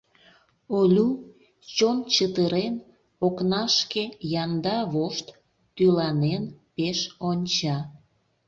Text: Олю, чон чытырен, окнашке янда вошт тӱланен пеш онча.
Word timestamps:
Олю, 0.77 1.07
чон 1.75 1.97
чытырен, 2.13 2.75
окнашке 3.25 4.03
янда 4.43 4.77
вошт 4.93 5.27
тӱланен 5.75 6.43
пеш 6.75 6.99
онча. 7.29 7.77